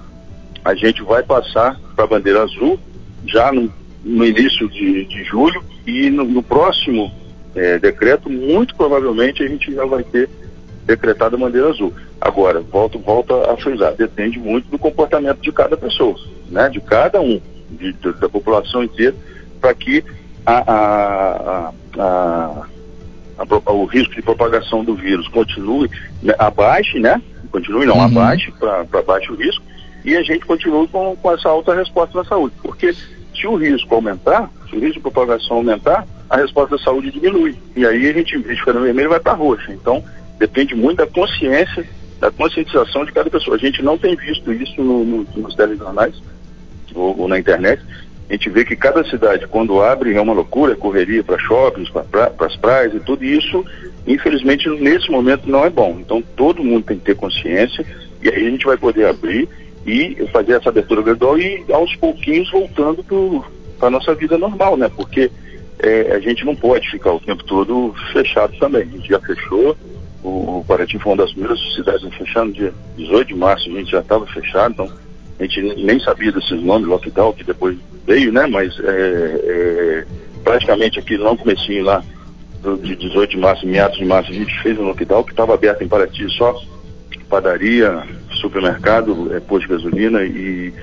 a 0.63 0.73
gente 0.75 1.01
vai 1.03 1.23
passar 1.23 1.79
para 1.95 2.05
a 2.05 2.07
bandeira 2.07 2.43
azul 2.43 2.79
já 3.25 3.51
no, 3.51 3.71
no 4.03 4.25
início 4.25 4.67
de, 4.69 5.05
de, 5.05 5.23
julho 5.23 5.63
e 5.85 6.09
no, 6.09 6.25
no 6.25 6.43
próximo 6.43 7.11
é, 7.55 7.79
decreto, 7.79 8.29
muito 8.29 8.75
provavelmente 8.75 9.43
a 9.43 9.47
gente 9.47 9.73
já 9.73 9.85
vai 9.85 10.03
ter 10.03 10.29
decretado 10.85 11.35
a 11.35 11.39
bandeira 11.39 11.69
azul. 11.69 11.93
Agora, 12.19 12.61
volto, 12.61 12.99
volto 12.99 13.33
a 13.33 13.57
frisar, 13.57 13.93
depende 13.93 14.39
muito 14.39 14.69
do 14.69 14.77
comportamento 14.77 15.39
de 15.41 15.51
cada 15.51 15.75
pessoa, 15.75 16.15
né? 16.49 16.69
de 16.69 16.79
cada 16.81 17.21
um, 17.21 17.41
de, 17.71 17.93
de, 17.93 18.13
da 18.13 18.29
população 18.29 18.83
inteira, 18.83 19.15
para 19.59 19.73
que 19.73 20.03
a, 20.45 20.57
a, 20.57 21.71
a, 21.97 22.01
a, 22.01 22.67
o 23.65 23.85
risco 23.85 24.15
de 24.15 24.21
propagação 24.21 24.83
do 24.83 24.95
vírus 24.95 25.27
continue 25.27 25.89
né, 26.21 26.33
abaixo, 26.39 26.99
né? 26.99 27.21
Continue 27.51 27.85
não, 27.85 27.95
uhum. 27.95 28.05
abaixo, 28.05 28.51
para 28.59 29.01
baixo 29.01 29.33
risco, 29.35 29.63
e 30.03 30.15
a 30.15 30.21
gente 30.21 30.45
continua 30.45 30.87
com, 30.87 31.15
com 31.15 31.31
essa 31.31 31.49
alta 31.49 31.73
resposta 31.73 32.21
da 32.21 32.27
saúde. 32.27 32.55
Porque 32.61 32.93
se 32.93 33.47
o 33.47 33.55
risco 33.55 33.93
aumentar, 33.93 34.49
se 34.69 34.75
o 34.75 34.79
risco 34.79 34.95
de 34.95 34.99
propagação 35.01 35.57
aumentar, 35.57 36.05
a 36.29 36.37
resposta 36.37 36.77
da 36.77 36.83
saúde 36.83 37.11
diminui. 37.11 37.55
E 37.75 37.85
aí 37.85 38.09
a 38.09 38.13
gente, 38.13 38.35
em 38.35 38.41
vez 38.41 38.55
de 38.55 38.59
ficar 38.59 38.73
no 38.73 38.81
vermelho, 38.81 39.09
vai 39.09 39.19
para 39.19 39.33
roxa. 39.33 39.73
Então, 39.73 40.03
depende 40.37 40.75
muito 40.75 40.97
da 40.97 41.07
consciência, 41.07 41.87
da 42.19 42.31
conscientização 42.31 43.05
de 43.05 43.11
cada 43.11 43.29
pessoa. 43.29 43.55
A 43.55 43.59
gente 43.59 43.81
não 43.81 43.97
tem 43.97 44.15
visto 44.15 44.51
isso 44.51 44.81
no, 44.81 45.03
no, 45.03 45.27
nos 45.35 45.55
telejornais 45.55 46.21
ou, 46.93 47.19
ou 47.19 47.27
na 47.27 47.37
internet. 47.37 47.81
A 48.29 48.33
gente 48.33 48.49
vê 48.49 48.65
que 48.65 48.75
cada 48.75 49.03
cidade, 49.03 49.47
quando 49.47 49.81
abre, 49.81 50.15
é 50.15 50.21
uma 50.21 50.33
loucura, 50.33 50.73
é 50.73 50.75
correria 50.75 51.23
para 51.23 51.37
shoppings, 51.37 51.89
para 51.89 52.03
pra, 52.03 52.47
as 52.47 52.55
praias 52.55 52.93
e 52.95 52.99
tudo 52.99 53.23
isso, 53.23 53.63
infelizmente, 54.07 54.67
nesse 54.69 55.11
momento 55.11 55.49
não 55.49 55.63
é 55.63 55.69
bom. 55.69 55.97
Então, 55.99 56.23
todo 56.35 56.63
mundo 56.63 56.85
tem 56.85 56.97
que 56.97 57.05
ter 57.05 57.15
consciência 57.15 57.85
e 58.21 58.29
aí 58.29 58.47
a 58.47 58.49
gente 58.49 58.65
vai 58.65 58.77
poder 58.77 59.05
abrir 59.05 59.47
e 59.85 60.15
fazer 60.31 60.53
essa 60.53 60.69
abertura 60.69 61.03
gradual 61.03 61.37
e 61.37 61.63
aos 61.71 61.95
pouquinhos 61.97 62.49
voltando 62.51 63.03
para 63.77 63.87
a 63.87 63.91
nossa 63.91 64.15
vida 64.15 64.37
normal, 64.37 64.75
né? 64.75 64.89
Porque 64.95 65.29
é, 65.79 66.13
a 66.13 66.19
gente 66.19 66.43
não 66.43 66.55
pode 66.55 66.89
ficar 66.89 67.13
o 67.13 67.19
tempo 67.19 67.43
todo 67.43 67.93
fechado 68.11 68.57
também. 68.57 68.81
A 68.81 68.85
gente 68.85 69.09
já 69.09 69.19
fechou, 69.19 69.77
o, 70.23 70.59
o 70.59 70.65
Paraty 70.67 70.97
foi 70.97 71.11
uma 71.11 71.23
das 71.23 71.31
primeiras 71.31 71.59
cidades 71.75 72.01
no 72.01 72.51
dia 72.51 72.73
18 72.97 73.27
de 73.27 73.35
março, 73.35 73.69
a 73.69 73.73
gente 73.73 73.91
já 73.91 73.99
estava 73.99 74.25
fechado, 74.25 74.73
então 74.73 75.04
a 75.39 75.43
gente 75.43 75.61
nem 75.61 75.99
sabia 75.99 76.31
desses 76.31 76.61
nomes, 76.61 76.87
lockdown, 76.87 77.33
que 77.33 77.43
depois 77.43 77.77
veio, 78.05 78.31
né? 78.31 78.45
Mas 78.47 78.77
é, 78.79 79.41
é, 79.43 80.05
praticamente 80.43 80.99
aqui 80.99 81.17
no 81.17 81.37
comecinho 81.37 81.83
lá, 81.83 82.03
de 82.81 82.95
18 82.95 83.31
de 83.31 83.37
março, 83.37 83.67
meados 83.67 83.97
de 83.97 84.05
março, 84.05 84.31
a 84.31 84.33
gente 84.33 84.61
fez 84.61 84.77
um 84.79 84.85
lockdown 84.85 85.23
que 85.23 85.31
estava 85.31 85.53
aberto 85.53 85.83
em 85.83 85.87
Paraty 85.87 86.29
só 86.31 86.59
padaria, 87.29 88.03
supermercado, 88.31 89.35
é, 89.35 89.39
posto 89.39 89.67
de 89.67 89.73
gasolina 89.73 90.23
e, 90.23 90.73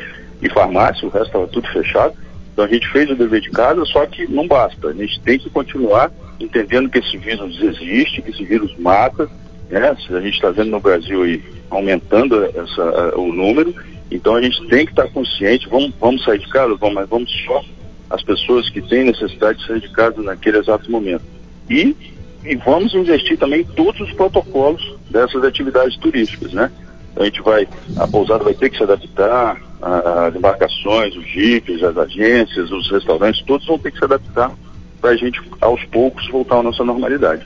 e 0.40 0.48
farmácia, 0.50 1.06
o 1.06 1.10
resto 1.10 1.26
estava 1.26 1.46
tudo 1.48 1.68
fechado. 1.68 2.14
Então 2.52 2.64
a 2.64 2.68
gente 2.68 2.86
fez 2.88 3.08
o 3.10 3.14
dever 3.14 3.40
de 3.40 3.50
casa, 3.50 3.84
só 3.86 4.04
que 4.06 4.26
não 4.26 4.46
basta. 4.46 4.88
A 4.88 4.92
gente 4.92 5.20
tem 5.20 5.38
que 5.38 5.48
continuar 5.48 6.10
entendendo 6.38 6.90
que 6.90 6.98
esse 6.98 7.16
vírus 7.16 7.60
existe, 7.62 8.20
que 8.20 8.30
esse 8.30 8.44
vírus 8.44 8.76
mata. 8.78 9.28
Né? 9.70 9.96
A 10.10 10.20
gente 10.20 10.34
está 10.34 10.50
vendo 10.50 10.70
no 10.70 10.80
Brasil 10.80 11.22
aí 11.22 11.42
aumentando 11.70 12.44
essa, 12.44 13.16
o 13.16 13.32
número. 13.32 13.74
Então 14.12 14.36
a 14.36 14.42
gente 14.42 14.66
tem 14.68 14.84
que 14.84 14.92
estar 14.92 15.08
consciente. 15.08 15.68
Vamos, 15.68 15.92
vamos 15.98 16.22
sair 16.24 16.38
de 16.38 16.48
casa, 16.48 16.74
vamos, 16.74 16.94
mas 16.94 17.08
vamos 17.08 17.30
só 17.46 17.64
as 18.10 18.22
pessoas 18.22 18.68
que 18.68 18.82
têm 18.82 19.04
necessidade 19.04 19.58
de 19.58 19.66
sair 19.66 19.80
de 19.80 19.88
casa 19.88 20.22
naquele 20.22 20.58
exato 20.58 20.90
momento. 20.90 21.24
E, 21.70 21.96
e 22.44 22.56
vamos 22.56 22.94
investir 22.94 23.38
também 23.38 23.64
todos 23.64 24.00
os 24.00 24.12
protocolos 24.12 24.96
dessas 25.10 25.42
atividades 25.42 25.96
turísticas, 25.96 26.52
né? 26.52 26.70
A 27.16 27.24
gente 27.24 27.40
vai, 27.42 27.66
a 27.96 28.06
pousada 28.06 28.44
vai 28.44 28.54
ter 28.54 28.70
que 28.70 28.76
se 28.76 28.82
adaptar, 28.82 29.60
as 29.80 30.34
embarcações, 30.34 31.16
os 31.16 31.26
jipes, 31.26 31.82
as 31.82 31.96
agências, 31.96 32.70
os 32.70 32.90
restaurantes, 32.90 33.42
todos 33.44 33.66
vão 33.66 33.78
ter 33.78 33.90
que 33.90 33.98
se 33.98 34.04
adaptar 34.04 34.52
para 35.00 35.10
a 35.10 35.16
gente, 35.16 35.40
aos 35.60 35.82
poucos, 35.86 36.28
voltar 36.30 36.58
à 36.58 36.62
nossa 36.62 36.84
normalidade. 36.84 37.44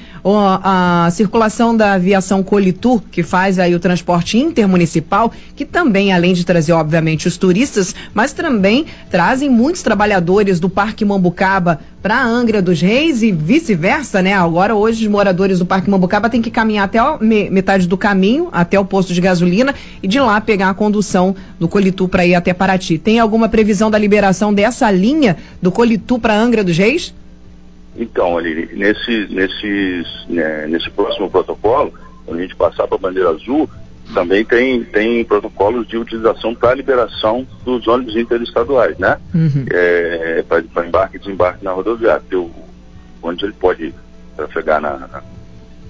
a 0.64 1.10
circulação 1.12 1.76
da 1.76 1.94
aviação 1.94 2.42
Colitur, 2.68 3.02
que 3.12 3.24
faz 3.24 3.60
aí 3.60 3.74
o 3.74 3.80
transporte 3.80 4.38
intermunicipal, 4.38 5.32
que 5.56 5.66
também, 5.66 6.12
além 6.12 6.34
de 6.34 6.46
trazer, 6.46 6.74
obviamente, 6.74 7.28
os 7.28 7.38
turistas, 7.38 7.96
mas 8.14 8.34
também 8.34 8.86
trazem 9.10 9.50
muitos 9.50 9.82
trabalhadores 9.82 10.60
do 10.60 10.70
Parque 10.70 11.06
Mambucaba 11.06 11.80
para 12.02 12.22
Angra 12.22 12.62
dos 12.62 12.82
Reis 12.82 13.24
e 13.24 13.32
vice-versa, 13.32 14.22
né? 14.22 14.34
Agora, 14.34 14.76
hoje, 14.76 15.06
os 15.06 15.12
moradores 15.12 15.60
do 15.60 15.66
Parque 15.66 15.90
Mambucaba 15.90 16.30
têm 16.30 16.42
que 16.42 16.52
caminhar 16.52 16.86
até 16.86 17.00
metade 17.22 17.88
do 17.88 17.98
caminho, 17.98 18.50
até 18.52 18.80
o 18.80 18.86
posto 18.86 19.14
de 19.14 19.22
gasolina, 19.22 19.74
e 20.04 20.08
de 20.08 20.20
lá 20.20 20.40
pegar 20.42 20.70
a 20.70 20.74
condução 20.74 21.36
do 21.60 21.68
Colitur 21.68 22.10
para 22.10 22.26
ir 22.26 22.36
até 22.36 22.54
Paraty. 22.54 22.98
Tem 22.98 23.20
alguma 23.20 23.48
previsão 23.48 23.90
da 23.90 23.98
liberação 23.98 24.54
dessa 24.54 24.92
linha 24.92 25.38
do 25.62 25.72
Colitur 25.72 26.20
para 26.20 26.38
Angra 26.38 26.64
dos 26.64 26.78
Reis? 26.78 27.14
Então, 27.98 28.38
ali, 28.38 28.70
nesse, 28.74 29.28
nesses, 29.32 30.28
né, 30.30 30.68
nesse 30.68 30.90
próximo 30.92 31.30
protocolo, 31.32 31.92
quando 32.28 32.40
a 32.40 32.42
gente 32.42 32.56
passar 32.56 32.86
para 32.88 32.98
a 32.98 33.00
bandeira 33.00 33.30
azul, 33.30 33.68
também 34.14 34.44
tem, 34.46 34.84
tem 34.84 35.24
protocolos 35.24 35.88
de 35.88 35.98
utilização 35.98 36.54
para 36.54 36.76
liberação 36.76 37.48
dos 37.64 37.88
ônibus 37.88 38.16
interestaduais, 38.16 38.98
né? 38.98 39.18
Uhum. 39.34 39.66
É, 39.72 40.44
para 40.48 40.86
embarque 40.86 41.16
e 41.16 41.20
desembarque 41.20 41.64
na 41.64 41.72
rodoviária. 41.72 42.22
onde 43.22 43.46
ele 43.46 43.54
pode 43.54 43.94
trafegar 44.36 44.82
na, 44.82 44.98
na, 44.98 45.24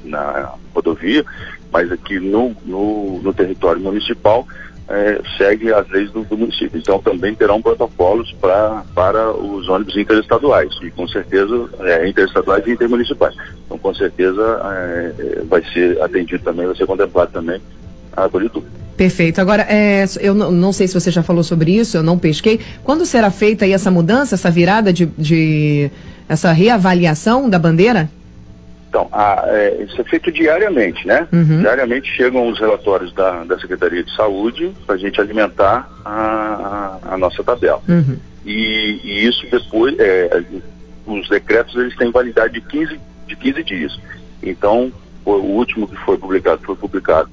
na 0.03 0.53
rodovia, 0.73 1.25
mas 1.71 1.91
aqui 1.91 2.19
no, 2.19 2.55
no, 2.65 3.19
no 3.21 3.33
território 3.33 3.81
municipal 3.81 4.47
é, 4.89 5.21
segue 5.37 5.73
as 5.73 5.87
leis 5.89 6.11
do, 6.11 6.23
do, 6.23 6.37
município. 6.37 6.79
Então 6.79 6.99
também 6.99 7.35
terão 7.35 7.61
protocolos 7.61 8.31
pra, 8.39 8.83
para 8.95 9.31
os 9.31 9.67
ônibus 9.67 9.97
interestaduais 9.97 10.73
e 10.81 10.89
com 10.91 11.07
certeza 11.07 11.69
é, 11.81 12.07
interestaduais 12.07 12.65
e 12.65 12.71
intermunicipais. 12.71 13.35
Então 13.65 13.77
com 13.77 13.93
certeza 13.93 14.61
é, 14.63 15.13
é 15.19 15.41
vai 15.45 15.63
ser 15.73 16.01
atendido 16.01 16.43
também, 16.43 16.65
vai 16.65 16.75
ser 16.75 16.85
contemplado 16.85 17.31
também 17.31 17.61
a 18.15 18.27
Curitiba. 18.29 18.65
Perfeito. 18.95 19.39
Agora, 19.39 19.61
é, 19.69 20.05
eu 20.19 20.33
não, 20.33 20.51
não, 20.51 20.73
sei 20.73 20.87
se 20.87 20.95
você 20.95 21.11
já 21.11 21.21
falou 21.21 21.43
sobre 21.43 21.71
isso, 21.71 21.95
eu 21.95 22.01
não 22.01 22.17
pesquei. 22.17 22.59
Quando 22.83 23.05
será 23.05 23.29
feita 23.29 23.63
aí 23.63 23.71
essa 23.71 23.91
mudança, 23.91 24.33
essa 24.33 24.49
virada 24.49 24.91
de, 24.91 25.05
de 25.05 25.91
essa 26.27 26.51
reavaliação 26.51 27.47
da 27.47 27.59
bandeira? 27.59 28.09
Então, 28.89 29.09
a, 29.11 29.43
é, 29.47 29.83
isso 29.83 29.99
é 29.99 30.03
feito 30.05 30.31
diariamente, 30.31 31.05
né? 31.05 31.27
Uhum. 31.31 31.59
Diariamente 31.59 32.09
chegam 32.15 32.47
os 32.47 32.59
relatórios 32.59 33.13
da, 33.13 33.43
da 33.43 33.59
Secretaria 33.59 34.03
de 34.03 34.15
Saúde 34.15 34.71
para 34.85 34.95
a 34.95 34.97
gente 34.97 35.19
alimentar 35.19 35.89
a, 36.05 36.99
a, 37.03 37.13
a 37.13 37.17
nossa 37.17 37.43
tabela. 37.43 37.81
Uhum. 37.87 38.17
E, 38.45 39.01
e, 39.03 39.27
isso 39.27 39.45
depois, 39.51 39.93
é, 39.99 40.41
os 41.05 41.27
decretos 41.27 41.75
eles 41.75 41.95
têm 41.97 42.11
validade 42.11 42.53
de 42.53 42.61
15, 42.61 42.99
de 43.27 43.35
15 43.35 43.63
dias. 43.63 43.99
Então, 44.41 44.91
o, 45.25 45.31
o 45.31 45.55
último 45.57 45.87
que 45.87 45.97
foi 45.97 46.17
publicado 46.17 46.61
foi 46.63 46.75
publicado 46.75 47.29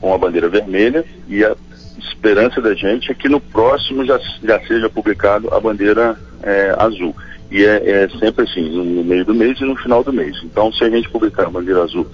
com 0.00 0.14
a 0.14 0.18
bandeira 0.18 0.48
vermelha 0.48 1.04
e 1.28 1.44
a 1.44 1.56
esperança 1.98 2.60
da 2.60 2.74
gente 2.74 3.10
é 3.10 3.14
que 3.14 3.28
no 3.28 3.40
próximo 3.40 4.04
já, 4.04 4.18
já 4.42 4.60
seja 4.60 4.88
publicado 4.88 5.52
a 5.52 5.58
bandeira 5.58 6.16
é, 6.42 6.74
azul. 6.78 7.16
E 7.54 7.64
é, 7.64 7.88
é, 7.88 8.08
sempre 8.18 8.42
assim, 8.42 8.68
no 8.68 9.04
meio 9.04 9.24
do 9.24 9.32
mês 9.32 9.60
e 9.60 9.64
no 9.64 9.76
final 9.76 10.02
do 10.02 10.12
mês. 10.12 10.36
Então, 10.42 10.72
se 10.72 10.82
a 10.82 10.90
gente 10.90 11.08
publicar 11.08 11.46
a 11.46 11.50
bandeira 11.50 11.84
azul 11.84 12.04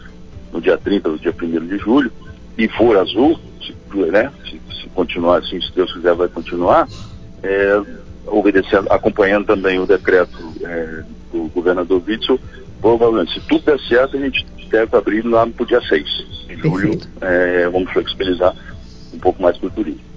no 0.52 0.60
dia 0.60 0.76
30 0.76 1.08
ou 1.08 1.16
dia 1.16 1.34
1 1.42 1.66
de 1.66 1.78
julho, 1.78 2.12
e 2.58 2.68
for 2.68 2.94
azul, 2.98 3.40
se, 3.58 3.74
né, 3.96 4.30
se, 4.44 4.60
se, 4.82 4.86
continuar 4.90 5.38
assim, 5.38 5.58
se 5.62 5.74
Deus 5.74 5.90
quiser 5.94 6.14
vai 6.14 6.28
continuar, 6.28 6.86
é, 7.42 7.80
obedecendo, 8.26 8.92
acompanhando 8.92 9.46
também 9.46 9.78
o 9.78 9.86
decreto 9.86 10.36
é, 10.62 11.04
do 11.32 11.44
governador 11.54 12.02
Witzel, 12.06 12.38
provavelmente, 12.78 13.32
se 13.32 13.40
tudo 13.48 13.64
der 13.64 13.80
certo, 13.80 14.18
a 14.18 14.20
gente 14.20 14.46
deve 14.68 14.94
abrir 14.94 15.24
lá 15.24 15.46
no 15.46 15.64
dia 15.64 15.80
6 15.80 16.04
de 16.48 16.56
julho, 16.56 17.00
é, 17.22 17.66
vamos 17.66 17.90
flexibilizar 17.90 18.54
um 19.14 19.18
pouco 19.18 19.42
mais 19.42 19.56
para 19.56 19.68
o 19.68 19.70
turismo. 19.70 20.09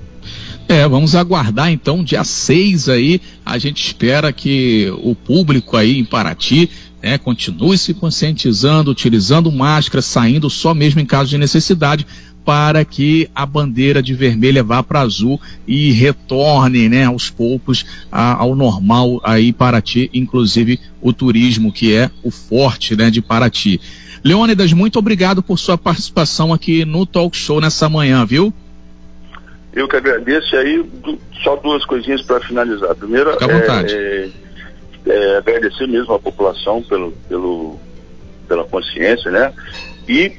É, 0.67 0.87
vamos 0.87 1.13
aguardar 1.13 1.71
então, 1.71 2.03
dia 2.03 2.23
6 2.23 2.89
aí, 2.89 3.21
a 3.45 3.57
gente 3.57 3.85
espera 3.85 4.31
que 4.31 4.91
o 5.03 5.13
público 5.13 5.75
aí 5.75 5.99
em 5.99 6.05
Paraty 6.05 6.69
né, 7.01 7.17
continue 7.17 7.77
se 7.77 7.93
conscientizando, 7.93 8.89
utilizando 8.89 9.51
máscara, 9.51 10.01
saindo 10.01 10.49
só 10.49 10.73
mesmo 10.73 11.01
em 11.01 11.05
caso 11.05 11.29
de 11.29 11.37
necessidade, 11.37 12.07
para 12.45 12.83
que 12.83 13.29
a 13.33 13.45
bandeira 13.45 14.01
de 14.01 14.13
vermelha 14.13 14.63
vá 14.63 14.81
para 14.81 15.01
azul 15.01 15.39
e 15.67 15.91
retorne, 15.91 16.89
né, 16.89 17.05
aos 17.05 17.29
poucos 17.29 17.85
a, 18.11 18.33
ao 18.35 18.55
normal 18.55 19.21
aí 19.23 19.51
Paraty, 19.53 20.09
inclusive 20.13 20.79
o 21.01 21.13
turismo, 21.13 21.71
que 21.71 21.93
é 21.93 22.09
o 22.23 22.31
forte 22.31 22.95
né, 22.95 23.09
de 23.09 23.21
Paraty. 23.21 23.79
Leônidas, 24.23 24.71
muito 24.71 24.97
obrigado 24.97 25.43
por 25.43 25.59
sua 25.59 25.77
participação 25.77 26.53
aqui 26.53 26.85
no 26.85 27.05
Talk 27.05 27.35
Show 27.35 27.59
nessa 27.59 27.89
manhã, 27.89 28.25
viu? 28.25 28.53
Eu 29.75 29.87
que 29.87 29.95
agradeço. 29.95 30.55
E 30.55 30.57
aí, 30.57 30.85
só 31.43 31.55
duas 31.55 31.85
coisinhas 31.85 32.21
para 32.21 32.39
finalizar. 32.41 32.93
Primeiro, 32.95 33.31
à 33.31 33.47
vontade. 33.47 33.93
É, 33.93 34.29
é, 35.05 35.37
agradecer 35.37 35.87
mesmo 35.87 36.13
a 36.13 36.19
população 36.19 36.81
pelo, 36.83 37.11
pelo, 37.27 37.79
pela 38.47 38.63
consciência, 38.63 39.29
né? 39.31 39.53
E 40.07 40.31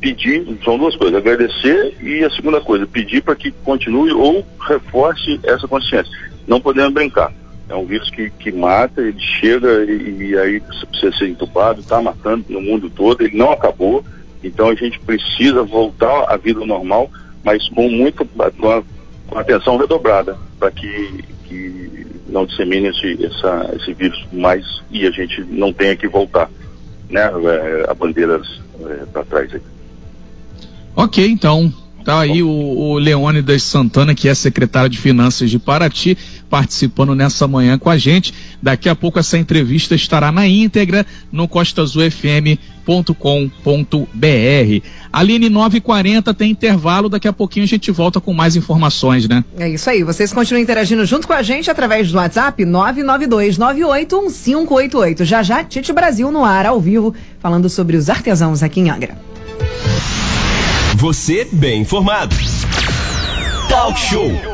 pedir, 0.00 0.46
são 0.62 0.76
duas 0.76 0.94
coisas, 0.96 1.16
agradecer 1.16 1.96
e 2.02 2.22
a 2.22 2.30
segunda 2.30 2.60
coisa, 2.60 2.86
pedir 2.86 3.22
para 3.22 3.34
que 3.34 3.50
continue 3.50 4.12
ou 4.12 4.44
reforce 4.60 5.40
essa 5.42 5.66
consciência. 5.66 6.12
Não 6.46 6.60
podemos 6.60 6.92
brincar. 6.92 7.32
É 7.68 7.74
um 7.74 7.86
vírus 7.86 8.10
que, 8.10 8.28
que 8.28 8.52
mata, 8.52 9.00
ele 9.00 9.18
chega 9.18 9.84
e, 9.84 10.30
e 10.30 10.38
aí 10.38 10.60
precisa 10.60 11.16
ser 11.16 11.28
entubado, 11.28 11.80
está 11.80 12.02
matando 12.02 12.44
no 12.50 12.60
mundo 12.60 12.90
todo, 12.90 13.22
ele 13.22 13.36
não 13.36 13.52
acabou, 13.52 14.04
então 14.42 14.68
a 14.68 14.74
gente 14.74 15.00
precisa 15.00 15.62
voltar 15.62 16.26
à 16.28 16.36
vida 16.36 16.60
normal, 16.66 17.10
mas 17.44 17.68
com 17.68 17.88
muito 17.88 18.24
com, 18.24 18.70
a, 18.70 18.82
com 19.28 19.38
atenção 19.38 19.76
redobrada, 19.76 20.36
para 20.58 20.70
que, 20.70 21.24
que 21.44 22.06
não 22.28 22.46
dissemine 22.46 22.88
esse, 22.88 23.24
essa, 23.24 23.74
esse 23.76 23.92
vírus 23.92 24.26
mais 24.32 24.64
e 24.90 25.06
a 25.06 25.10
gente 25.10 25.42
não 25.42 25.72
tenha 25.72 25.94
que 25.94 26.08
voltar 26.08 26.50
né, 27.10 27.22
é, 27.22 27.86
a 27.88 27.94
bandeiras 27.94 28.60
é, 28.80 29.06
para 29.06 29.24
trás 29.24 29.54
aí. 29.54 29.60
Ok, 30.96 31.26
então. 31.26 31.72
Tá 32.04 32.20
aí 32.20 32.42
o, 32.42 32.50
o 32.50 32.98
Leônidas 32.98 33.62
Santana, 33.62 34.14
que 34.14 34.28
é 34.28 34.34
secretário 34.34 34.90
de 34.90 34.98
Finanças 34.98 35.50
de 35.50 35.58
Paraty, 35.58 36.18
participando 36.54 37.16
nessa 37.16 37.48
manhã 37.48 37.76
com 37.76 37.90
a 37.90 37.98
gente. 37.98 38.32
Daqui 38.62 38.88
a 38.88 38.94
pouco 38.94 39.18
essa 39.18 39.36
entrevista 39.36 39.96
estará 39.96 40.30
na 40.30 40.46
íntegra 40.46 41.04
no 41.32 41.48
costazufm.com.br. 41.48 42.56
Aline 45.12 45.50
940 45.50 46.32
tem 46.32 46.52
intervalo, 46.52 47.08
daqui 47.08 47.26
a 47.26 47.32
pouquinho 47.32 47.64
a 47.64 47.66
gente 47.66 47.90
volta 47.90 48.20
com 48.20 48.32
mais 48.32 48.54
informações, 48.54 49.28
né? 49.28 49.44
É 49.58 49.68
isso 49.68 49.90
aí, 49.90 50.04
vocês 50.04 50.32
continuam 50.32 50.62
interagindo 50.62 51.04
junto 51.04 51.26
com 51.26 51.32
a 51.32 51.42
gente 51.42 51.68
através 51.68 52.12
do 52.12 52.18
WhatsApp 52.18 52.64
992981588. 52.64 55.24
Já 55.24 55.42
já, 55.42 55.64
Tite 55.64 55.92
Brasil 55.92 56.30
no 56.30 56.44
ar, 56.44 56.66
ao 56.66 56.80
vivo, 56.80 57.12
falando 57.40 57.68
sobre 57.68 57.96
os 57.96 58.08
artesãos 58.08 58.62
aqui 58.62 58.78
em 58.78 58.90
Angra. 58.90 59.18
Você 60.94 61.48
bem 61.50 61.80
informado. 61.80 62.36
Talk 63.68 63.98
Show. 63.98 64.53